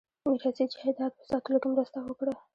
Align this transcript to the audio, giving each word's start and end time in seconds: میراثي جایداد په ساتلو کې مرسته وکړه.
میراثي 0.29 0.63
جایداد 0.73 1.11
په 1.17 1.23
ساتلو 1.29 1.57
کې 1.61 1.67
مرسته 1.73 1.97
وکړه. 2.01 2.33